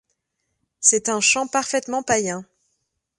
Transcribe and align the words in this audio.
C'est 0.79 1.09
un 1.09 1.19
chant 1.19 1.45
parfaitement 1.45 2.01
païen. 2.01 2.43